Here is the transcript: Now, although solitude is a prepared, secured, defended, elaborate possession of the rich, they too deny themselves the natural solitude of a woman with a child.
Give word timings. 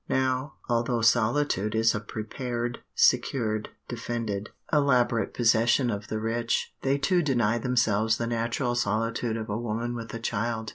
Now, 0.09 0.55
although 0.67 1.01
solitude 1.01 1.75
is 1.75 1.93
a 1.93 1.99
prepared, 1.99 2.79
secured, 2.95 3.69
defended, 3.87 4.49
elaborate 4.73 5.31
possession 5.31 5.91
of 5.91 6.07
the 6.07 6.19
rich, 6.19 6.73
they 6.81 6.97
too 6.97 7.21
deny 7.21 7.59
themselves 7.59 8.17
the 8.17 8.25
natural 8.25 8.73
solitude 8.73 9.37
of 9.37 9.47
a 9.47 9.59
woman 9.61 9.93
with 9.93 10.11
a 10.15 10.19
child. 10.19 10.69